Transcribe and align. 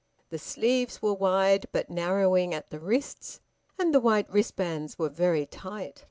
The 0.29 0.39
sleeves 0.39 0.99
were 1.03 1.13
wide, 1.13 1.67
but 1.71 1.91
narrowing 1.91 2.55
at 2.55 2.71
the 2.71 2.79
wrists, 2.79 3.39
and 3.77 3.93
the 3.93 3.99
white 3.99 4.27
wristbands 4.31 4.97
were 4.97 5.09
very 5.09 5.45
tight. 5.45 5.99